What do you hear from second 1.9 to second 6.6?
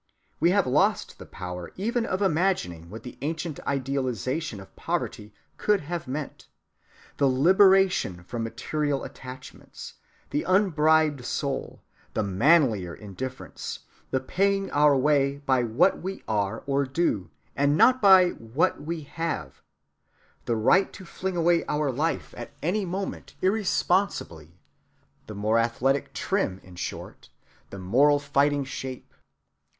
of imagining what the ancient idealization of poverty could have meant: